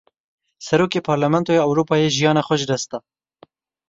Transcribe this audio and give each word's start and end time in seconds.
Serokê 0.65 0.99
Parlamentoya 1.09 1.63
Ewropayê 1.67 2.07
jiyana 2.15 2.43
xwe 2.47 2.55
ji 2.59 2.67
dest 2.71 2.87
da. 2.91 2.99